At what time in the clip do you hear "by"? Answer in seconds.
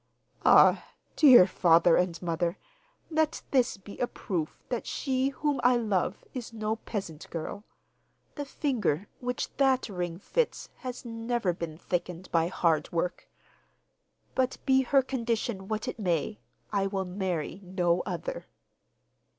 12.31-12.47